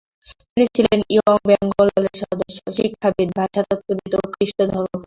[0.45, 4.99] তিনি ছিলেন Young Bengal দলের সদস্য, শিক্ষাবিদ, ভাষাতত্ত্ববিদ ও খ্রিষ্টধর্মপ্রচারক।